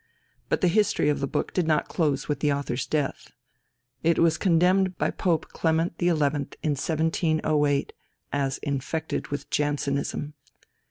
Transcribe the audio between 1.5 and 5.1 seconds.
did not close with the author's death. It was condemned